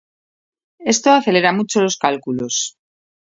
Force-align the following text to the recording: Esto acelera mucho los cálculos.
Esto 0.93 1.11
acelera 1.11 1.53
mucho 1.53 1.79
los 1.79 1.95
cálculos. 1.99 2.73